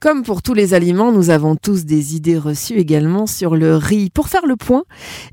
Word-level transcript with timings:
Comme 0.00 0.22
pour 0.22 0.42
tous 0.42 0.54
les 0.54 0.74
aliments, 0.74 1.10
nous 1.10 1.30
avons 1.30 1.56
tous 1.56 1.84
des 1.84 2.14
idées 2.14 2.38
reçues 2.38 2.78
également 2.78 3.26
sur 3.26 3.56
le 3.56 3.74
riz. 3.74 4.10
Pour 4.10 4.28
faire 4.28 4.46
le 4.46 4.54
point, 4.54 4.84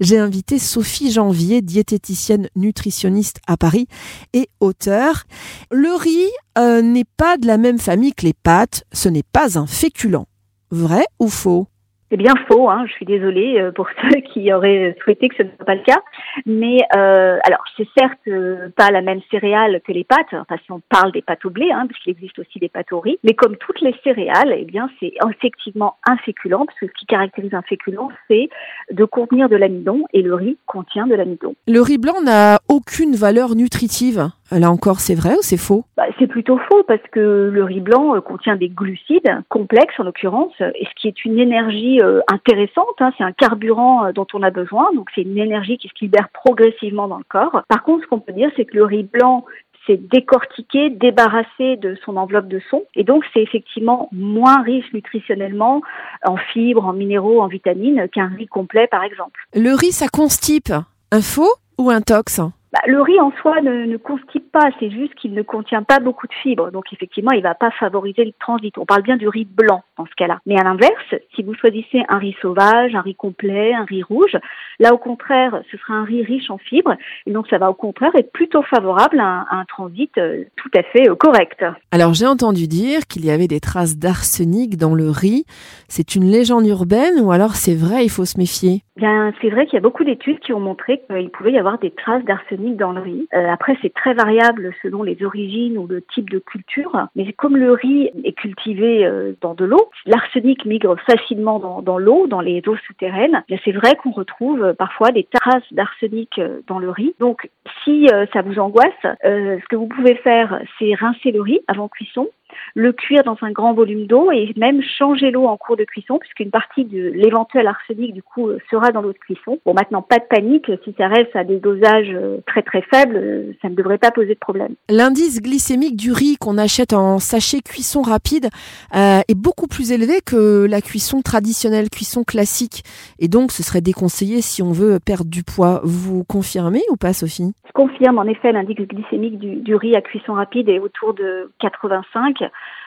j'ai 0.01 0.17
invité 0.17 0.57
Sophie 0.57 1.11
Janvier, 1.11 1.61
diététicienne 1.61 2.49
nutritionniste 2.55 3.37
à 3.45 3.57
Paris 3.57 3.85
et 4.33 4.49
auteur. 4.59 5.25
Le 5.69 5.93
riz 5.95 6.31
euh, 6.57 6.81
n'est 6.81 7.05
pas 7.05 7.37
de 7.37 7.45
la 7.45 7.59
même 7.59 7.77
famille 7.77 8.13
que 8.13 8.25
les 8.25 8.33
pâtes, 8.33 8.85
ce 8.91 9.07
n'est 9.07 9.21
pas 9.21 9.59
un 9.59 9.67
féculent. 9.67 10.25
Vrai 10.71 11.05
ou 11.19 11.29
faux? 11.29 11.67
C'est 12.15 12.23
bien 12.23 12.33
faux, 12.47 12.69
hein, 12.69 12.85
je 12.87 12.93
suis 12.93 13.05
désolée 13.05 13.59
euh, 13.59 13.71
pour 13.71 13.87
ceux 14.01 14.21
qui 14.21 14.51
auraient 14.53 14.95
souhaité 15.03 15.27
que 15.27 15.35
ce 15.35 15.43
ne 15.43 15.49
soit 15.49 15.65
pas 15.65 15.75
le 15.75 15.83
cas. 15.83 16.01
Mais 16.45 16.79
euh, 16.95 17.37
alors, 17.43 17.63
c'est 17.75 17.87
certes 17.97 18.19
euh, 18.27 18.69
pas 18.75 18.91
la 18.91 19.01
même 19.01 19.19
céréale 19.29 19.81
que 19.85 19.91
les 19.91 20.03
pâtes, 20.05 20.33
enfin 20.33 20.55
si 20.63 20.71
on 20.71 20.81
parle 20.89 21.11
des 21.11 21.21
pâtes 21.21 21.43
au 21.45 21.49
blé, 21.49 21.69
hein, 21.71 21.87
puisqu'il 21.87 22.11
existe 22.11 22.39
aussi 22.39 22.59
des 22.59 22.69
pâtes 22.69 22.91
au 22.93 22.99
riz. 22.99 23.19
Mais 23.23 23.33
comme 23.33 23.57
toutes 23.57 23.81
les 23.81 23.93
céréales, 24.03 24.55
eh 24.57 24.63
bien 24.63 24.89
c'est 24.99 25.13
effectivement 25.29 25.97
un 26.07 26.15
féculent, 26.17 26.65
parce 26.65 26.79
que 26.79 26.87
ce 26.87 26.93
qui 26.93 27.05
caractérise 27.05 27.53
un 27.53 27.63
féculent, 27.63 28.07
c'est 28.29 28.49
de 28.91 29.05
contenir 29.05 29.49
de 29.49 29.55
l'amidon, 29.55 30.05
et 30.13 30.21
le 30.21 30.35
riz 30.35 30.57
contient 30.65 31.07
de 31.07 31.15
l'amidon. 31.15 31.55
Le 31.67 31.81
riz 31.81 31.97
blanc 31.97 32.21
n'a 32.23 32.59
aucune 32.69 33.15
valeur 33.15 33.55
nutritive. 33.55 34.29
Là 34.51 34.69
encore, 34.69 34.99
c'est 34.99 35.15
vrai 35.15 35.33
ou 35.33 35.41
c'est 35.41 35.57
faux? 35.57 35.85
Bah, 35.97 36.05
C'est 36.19 36.27
plutôt 36.27 36.59
faux 36.69 36.83
parce 36.87 37.01
que 37.11 37.49
le 37.51 37.63
riz 37.63 37.79
blanc 37.79 38.19
contient 38.21 38.55
des 38.55 38.69
glucides 38.69 39.41
complexes 39.49 39.99
en 39.99 40.03
l'occurrence, 40.03 40.53
et 40.59 40.85
ce 40.85 41.01
qui 41.01 41.07
est 41.07 41.25
une 41.25 41.39
énergie 41.39 41.99
euh, 42.01 42.21
intéressante. 42.31 42.85
Hein, 42.99 43.11
c'est 43.17 43.23
un 43.23 43.31
carburant 43.31 44.05
euh, 44.05 44.11
dont 44.11 44.27
on 44.33 44.43
a 44.43 44.51
besoin, 44.51 44.93
donc 44.93 45.09
c'est 45.15 45.21
une 45.21 45.37
énergie 45.37 45.77
qui 45.77 45.87
se 45.87 45.93
libère 46.01 46.29
progressivement 46.29 47.07
dans 47.07 47.17
le 47.17 47.23
corps. 47.27 47.63
Par 47.67 47.83
contre, 47.83 48.03
ce 48.03 48.07
qu'on 48.07 48.19
peut 48.19 48.33
dire, 48.33 48.51
c'est 48.55 48.65
que 48.65 48.75
le 48.75 48.85
riz 48.85 49.03
blanc 49.03 49.45
c'est 49.87 50.09
décortiqué, 50.09 50.89
débarrassé 50.89 51.77
de 51.77 51.95
son 52.03 52.17
enveloppe 52.17 52.47
de 52.47 52.59
son. 52.69 52.83
Et 52.95 53.03
donc, 53.03 53.23
c'est 53.33 53.41
effectivement 53.41 54.09
moins 54.11 54.61
riche 54.63 54.91
nutritionnellement 54.93 55.81
en 56.25 56.37
fibres, 56.37 56.85
en 56.85 56.93
minéraux, 56.93 57.41
en 57.41 57.47
vitamines 57.47 58.07
qu'un 58.09 58.27
riz 58.27 58.47
complet, 58.47 58.87
par 58.87 59.03
exemple. 59.03 59.39
Le 59.53 59.73
riz, 59.75 59.91
ça 59.91 60.07
constipe. 60.07 60.73
Un 61.11 61.21
faux 61.21 61.53
ou 61.77 61.91
un 61.91 62.01
tox? 62.01 62.41
Le 62.85 63.01
riz 63.01 63.19
en 63.19 63.31
soi 63.41 63.61
ne, 63.61 63.85
ne 63.85 63.97
constipe 63.97 64.51
pas, 64.51 64.69
c'est 64.79 64.89
juste 64.89 65.15
qu'il 65.15 65.33
ne 65.33 65.41
contient 65.41 65.83
pas 65.83 65.99
beaucoup 65.99 66.27
de 66.27 66.33
fibres. 66.33 66.71
Donc 66.71 66.85
effectivement, 66.93 67.31
il 67.31 67.39
ne 67.39 67.43
va 67.43 67.55
pas 67.55 67.71
favoriser 67.71 68.25
le 68.25 68.33
transit. 68.39 68.77
On 68.77 68.85
parle 68.85 69.01
bien 69.01 69.17
du 69.17 69.27
riz 69.27 69.45
blanc 69.45 69.83
dans 69.97 70.05
ce 70.05 70.15
cas-là. 70.15 70.39
Mais 70.45 70.59
à 70.59 70.63
l'inverse, 70.63 71.15
si 71.35 71.43
vous 71.43 71.53
choisissez 71.53 72.03
un 72.09 72.17
riz 72.17 72.35
sauvage, 72.41 72.95
un 72.95 73.01
riz 73.01 73.15
complet, 73.15 73.73
un 73.73 73.85
riz 73.85 74.03
rouge, 74.03 74.37
là 74.79 74.93
au 74.93 74.97
contraire, 74.97 75.61
ce 75.71 75.77
sera 75.77 75.95
un 75.95 76.03
riz 76.03 76.23
riche 76.23 76.49
en 76.49 76.57
fibres. 76.57 76.95
Et 77.25 77.31
donc 77.31 77.47
ça 77.49 77.57
va 77.57 77.69
au 77.69 77.73
contraire 77.73 78.11
être 78.15 78.31
plutôt 78.31 78.61
favorable 78.63 79.19
à 79.19 79.45
un, 79.51 79.65
transit 79.65 80.11
euh, 80.17 80.43
tout 80.55 80.69
à 80.75 80.83
fait 80.83 81.09
euh, 81.09 81.15
correct. 81.15 81.65
Alors 81.91 82.13
j'ai 82.13 82.27
entendu 82.27 82.67
dire 82.67 83.01
qu'il 83.07 83.25
y 83.25 83.31
avait 83.31 83.47
des 83.47 83.59
traces 83.59 83.97
d'arsenic 83.97 84.77
dans 84.77 84.93
le 84.93 85.09
riz. 85.09 85.45
C'est 85.87 86.15
une 86.15 86.25
légende 86.25 86.67
urbaine 86.67 87.19
ou 87.21 87.31
alors 87.31 87.55
c'est 87.55 87.75
vrai, 87.75 88.03
il 88.03 88.09
faut 88.09 88.25
se 88.25 88.37
méfier? 88.37 88.81
Bien, 88.97 89.33
c'est 89.41 89.49
vrai 89.49 89.65
qu'il 89.65 89.73
y 89.73 89.77
a 89.77 89.81
beaucoup 89.81 90.03
d'études 90.03 90.39
qui 90.39 90.53
ont 90.53 90.59
montré 90.59 91.01
qu'il 91.09 91.29
pouvait 91.29 91.51
y 91.51 91.57
avoir 91.57 91.79
des 91.79 91.91
traces 91.91 92.23
d'arsenic 92.23 92.74
dans 92.75 92.91
le 92.91 93.01
riz. 93.01 93.27
Euh, 93.33 93.47
après, 93.49 93.77
c'est 93.81 93.93
très 93.93 94.13
variable 94.13 94.71
selon 94.81 95.03
les 95.03 95.23
origines 95.23 95.77
ou 95.77 95.87
le 95.87 96.01
type 96.01 96.29
de 96.29 96.39
culture. 96.39 97.07
Mais 97.15 97.31
comme 97.33 97.57
le 97.57 97.71
riz 97.71 98.11
est 98.23 98.33
cultivé 98.33 99.05
euh, 99.05 99.33
dans 99.41 99.53
de 99.53 99.65
l'eau, 99.65 99.89
l'arsenic 100.05 100.65
migre 100.65 100.95
facilement 101.05 101.59
dans, 101.59 101.97
l'eau, 101.97 102.27
dans 102.27 102.41
les 102.41 102.61
eaux 102.67 102.77
souterraines. 102.87 103.43
C'est 103.63 103.71
vrai 103.71 103.95
qu'on 103.95 104.11
retrouve 104.11 104.63
euh, 104.63 104.73
parfois 104.73 105.11
des 105.11 105.27
traces 105.31 105.71
d'arsenic 105.71 106.39
dans 106.67 106.79
le 106.79 106.89
riz. 106.89 107.15
Donc, 107.19 107.49
si 107.83 108.07
ça 108.33 108.41
vous 108.41 108.59
angoisse, 108.59 108.91
ce 109.23 109.67
que 109.67 109.75
vous 109.75 109.87
pouvez 109.87 110.15
faire, 110.15 110.59
c'est 110.79 110.93
rincer 110.95 111.31
le 111.31 111.41
riz 111.41 111.59
avant 111.67 111.87
cuisson 111.87 112.29
le 112.73 112.91
cuire 112.93 113.23
dans 113.23 113.37
un 113.41 113.51
grand 113.51 113.73
volume 113.73 114.05
d'eau 114.05 114.31
et 114.31 114.53
même 114.57 114.81
changer 114.97 115.31
l'eau 115.31 115.45
en 115.45 115.57
cours 115.57 115.77
de 115.77 115.83
cuisson 115.83 116.17
puisqu'une 116.19 116.51
partie 116.51 116.85
de 116.85 117.11
l'éventuel 117.13 117.67
arsenic 117.67 118.13
du 118.13 118.23
coup 118.23 118.49
euh, 118.49 118.59
sera 118.69 118.91
dans 118.91 119.01
l'eau 119.01 119.13
de 119.13 119.17
cuisson. 119.17 119.59
Bon 119.65 119.73
maintenant 119.73 120.01
pas 120.01 120.17
de 120.17 120.25
panique, 120.29 120.69
si 120.83 120.93
ça 120.97 121.07
reste 121.07 121.35
à 121.35 121.43
des 121.43 121.59
dosages 121.59 122.11
euh, 122.13 122.37
très 122.47 122.61
très 122.61 122.81
faibles, 122.81 123.15
euh, 123.15 123.53
ça 123.61 123.69
ne 123.69 123.75
devrait 123.75 123.97
pas 123.97 124.11
poser 124.11 124.33
de 124.33 124.39
problème. 124.39 124.75
L'indice 124.89 125.41
glycémique 125.41 125.95
du 125.95 126.11
riz 126.11 126.37
qu'on 126.37 126.57
achète 126.57 126.93
en 126.93 127.19
sachet 127.19 127.61
cuisson 127.61 128.01
rapide 128.01 128.49
est 128.93 129.35
beaucoup 129.35 129.67
plus 129.67 129.91
élevé 129.91 130.19
que 130.25 130.65
la 130.65 130.81
cuisson 130.81 131.21
traditionnelle, 131.21 131.89
cuisson 131.89 132.23
classique 132.23 132.83
et 133.19 133.27
donc 133.27 133.51
ce 133.51 133.63
serait 133.63 133.81
déconseillé 133.81 134.41
si 134.41 134.61
on 134.61 134.71
veut 134.71 134.99
perdre 134.99 135.29
du 135.29 135.43
poids. 135.43 135.81
Vous 135.83 136.23
confirmez 136.23 136.81
ou 136.91 136.95
pas 136.95 137.13
Sophie? 137.13 137.53
Confirme 137.75 138.17
en 138.17 138.23
effet 138.23 138.53
l'indice 138.53 138.77
glycémique 138.77 139.37
du, 139.37 139.57
du 139.57 139.75
riz 139.75 139.95
à 139.95 140.01
cuisson 140.01 140.33
rapide 140.33 140.69
est 140.69 140.79
autour 140.79 141.13
de 141.13 141.51
85 141.59 142.41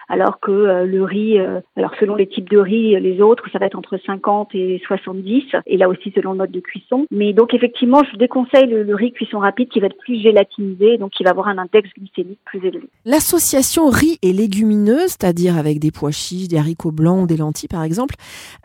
alors 0.09 0.41
que 0.41 0.51
euh, 0.51 0.87
le 0.87 1.05
riz, 1.05 1.39
euh, 1.39 1.61
alors 1.77 1.93
selon 2.01 2.15
les 2.15 2.27
types 2.27 2.49
de 2.49 2.59
riz, 2.59 2.99
les 2.99 3.21
autres, 3.21 3.45
ça 3.53 3.59
va 3.59 3.67
être 3.67 3.77
entre 3.77 3.99
50 3.99 4.55
et 4.55 4.81
70, 4.87 5.45
et 5.67 5.77
là 5.77 5.89
aussi 5.89 6.13
selon 6.15 6.33
le 6.33 6.39
mode 6.39 6.51
de 6.51 6.61
cuisson. 6.61 7.07
Mais 7.11 7.33
donc 7.33 7.55
effectivement, 7.55 8.03
je 8.05 8.13
vous 8.13 8.17
déconseille 8.17 8.67
le, 8.67 8.95
riz 8.95 9.13
cuisson 9.13 9.39
rapide 9.39 9.69
qui 9.69 9.81
va 9.81 9.87
être 9.87 9.99
plus 9.99 10.21
gélatinisé, 10.21 10.97
donc 10.97 11.13
qui 11.13 11.25
va 11.25 11.31
avoir 11.31 11.49
un 11.49 11.59
index 11.59 11.91
glycémique 11.97 12.41
plus 12.45 12.65
élevé. 12.65 12.89
L'association 13.05 13.89
riz 13.89 14.19
et 14.23 14.33
légumineuses, 14.33 15.17
c'est-à-dire 15.19 15.57
avec 15.59 15.79
des 15.79 15.91
pois 15.91 16.11
chiches, 16.11 16.49
des 16.49 16.57
haricots 16.57 16.93
blancs 16.93 17.25
ou 17.25 17.27
des 17.27 17.37
lentilles 17.37 17.69
par 17.69 17.83
exemple, 17.83 18.15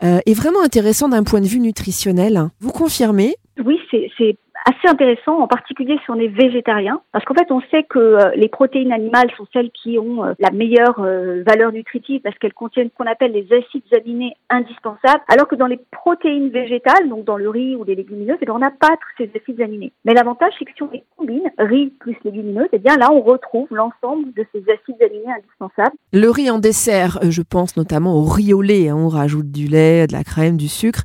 euh, 0.02 0.18
est 0.26 0.34
vraiment 0.34 0.62
intéressant 0.62 1.08
d'un 1.08 1.24
point 1.24 1.40
de 1.40 1.46
vue 1.46 1.60
nutritionnel. 1.60 2.48
Vous 2.60 2.72
confirmez? 2.72 3.34
Oui, 3.64 3.78
c'est 3.90 4.36
assez 4.64 4.88
intéressant, 4.88 5.40
en 5.40 5.46
particulier 5.46 5.98
si 6.04 6.10
on 6.10 6.18
est 6.18 6.28
végétarien, 6.28 7.00
parce 7.12 7.24
qu'en 7.24 7.34
fait, 7.34 7.50
on 7.50 7.60
sait 7.70 7.82
que 7.82 7.98
euh, 7.98 8.30
les 8.34 8.48
protéines 8.48 8.92
animales 8.92 9.30
sont 9.36 9.46
celles 9.52 9.70
qui 9.70 9.98
ont 9.98 10.24
euh, 10.24 10.32
la 10.38 10.50
meilleure 10.50 11.00
euh, 11.00 11.42
valeur 11.46 11.70
nutritive 11.72 12.20
parce 12.22 12.36
qu'elles 12.38 12.54
contiennent 12.54 12.88
ce 12.88 12.94
qu'on 12.96 13.10
appelle 13.10 13.32
les 13.32 13.46
acides 13.52 13.82
aminés 13.94 14.34
indispensables, 14.48 15.22
alors 15.28 15.48
que 15.48 15.54
dans 15.54 15.66
les 15.66 15.78
protéines 15.90 16.48
végétales, 16.48 17.08
donc 17.08 17.24
dans 17.24 17.36
le 17.36 17.48
riz 17.48 17.76
ou 17.76 17.84
les 17.84 17.94
légumineuses, 17.94 18.38
eh 18.40 18.50
on 18.50 18.58
n'a 18.58 18.70
pas 18.70 18.88
tous 18.88 19.24
ces 19.24 19.30
acides 19.38 19.60
aminés. 19.60 19.92
Mais 20.04 20.14
l'avantage, 20.14 20.52
c'est 20.58 20.64
que 20.64 20.70
si 20.74 20.82
on 20.82 20.90
les 20.90 21.04
combine, 21.16 21.50
riz 21.58 21.92
plus 22.00 22.16
légumineuses, 22.24 22.68
eh 22.72 22.78
bien 22.78 22.96
là, 22.96 23.10
on 23.12 23.20
retrouve 23.20 23.68
l'ensemble 23.70 24.32
de 24.32 24.46
ces 24.52 24.60
acides 24.60 25.02
aminés 25.02 25.32
indispensables. 25.36 25.96
Le 26.12 26.30
riz 26.30 26.50
en 26.50 26.58
dessert, 26.58 27.18
je 27.22 27.42
pense 27.42 27.76
notamment 27.76 28.14
au 28.14 28.24
riz 28.24 28.54
au 28.54 28.62
lait, 28.62 28.88
hein, 28.88 28.96
on 28.96 29.08
rajoute 29.08 29.50
du 29.50 29.66
lait, 29.66 30.06
de 30.06 30.12
la 30.12 30.24
crème, 30.24 30.56
du 30.56 30.68
sucre, 30.68 31.02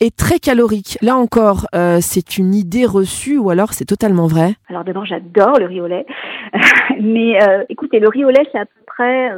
est 0.00 0.16
très 0.16 0.38
calorique. 0.38 0.98
Là 1.02 1.16
encore, 1.16 1.66
c'est 2.00 2.38
une 2.38 2.54
idée 2.54 2.86
reçu 2.96 3.38
ou 3.38 3.50
alors 3.50 3.72
c'est 3.72 3.84
totalement 3.84 4.26
vrai? 4.26 4.54
Alors 4.68 4.84
d'abord, 4.84 5.04
j'adore 5.04 5.58
le 5.58 5.66
riz 5.66 5.80
au 5.80 5.86
lait. 5.86 6.06
Mais 7.00 7.42
euh, 7.42 7.64
écoutez, 7.68 8.00
le 8.00 8.08
riz 8.08 8.24
au 8.24 8.30
lait, 8.30 8.46
c'est 8.52 8.58
à 8.58 8.64
peu 8.64 8.80
près 8.96 9.30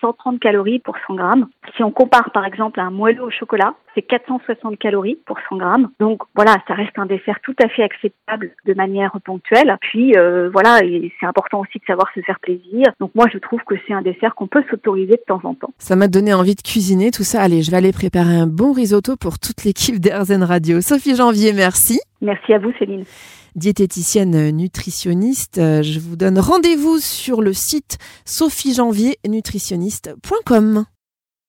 130 0.00 0.34
euh, 0.34 0.38
calories 0.38 0.78
pour 0.80 0.96
100 1.06 1.14
grammes. 1.14 1.46
Si 1.76 1.82
on 1.82 1.90
compare 1.90 2.30
par 2.32 2.44
exemple 2.44 2.80
à 2.80 2.84
un 2.84 2.90
moelleux 2.90 3.22
au 3.22 3.30
chocolat, 3.30 3.74
c'est 3.94 4.02
460 4.02 4.78
calories 4.78 5.18
pour 5.26 5.38
100 5.48 5.56
grammes. 5.56 5.90
Donc 6.00 6.22
voilà, 6.34 6.56
ça 6.66 6.74
reste 6.74 6.98
un 6.98 7.06
dessert 7.06 7.38
tout 7.42 7.54
à 7.62 7.68
fait 7.68 7.82
acceptable 7.82 8.50
de 8.66 8.74
manière 8.74 9.16
ponctuelle. 9.24 9.76
Puis 9.80 10.16
euh, 10.16 10.50
voilà, 10.52 10.80
c'est 10.80 11.26
important 11.26 11.60
aussi 11.60 11.78
de 11.78 11.84
savoir 11.86 12.08
se 12.14 12.20
faire 12.20 12.40
plaisir. 12.40 12.86
Donc 13.00 13.12
moi, 13.14 13.26
je 13.32 13.38
trouve 13.38 13.60
que 13.66 13.74
c'est 13.86 13.94
un 13.94 14.02
dessert 14.02 14.34
qu'on 14.34 14.48
peut 14.48 14.64
s'autoriser 14.70 15.12
de 15.12 15.24
temps 15.26 15.40
en 15.44 15.54
temps. 15.54 15.70
Ça 15.78 15.96
m'a 15.96 16.08
donné 16.08 16.34
envie 16.34 16.54
de 16.54 16.62
cuisiner 16.62 17.10
tout 17.10 17.24
ça. 17.24 17.42
Allez, 17.42 17.62
je 17.62 17.70
vais 17.70 17.76
aller 17.76 17.92
préparer 17.92 18.34
un 18.34 18.46
bon 18.46 18.72
risotto 18.72 19.16
pour 19.16 19.38
toute 19.38 19.64
l'équipe 19.64 20.00
d'Airzen 20.00 20.42
Radio. 20.42 20.80
Sophie 20.80 21.14
Janvier, 21.14 21.52
merci. 21.52 22.00
Merci 22.20 22.54
à 22.54 22.58
vous, 22.58 22.72
Céline. 22.78 23.04
Diététicienne 23.54 24.50
nutritionniste, 24.50 25.56
je 25.56 26.00
vous 26.00 26.16
donne 26.16 26.38
rendez-vous 26.38 26.98
sur 26.98 27.40
le 27.40 27.52
site 27.52 27.98
sophiejanviernutritionniste.com. 28.24 30.86